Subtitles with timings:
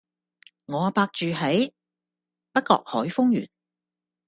[0.65, 1.73] 我阿伯住喺
[2.53, 3.49] 北角海峰園